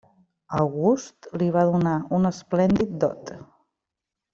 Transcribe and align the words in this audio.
August 0.61 1.29
li 1.43 1.51
va 1.57 1.67
donar 1.75 1.95
un 2.21 2.33
esplèndid 2.33 2.99
dot. 3.09 3.33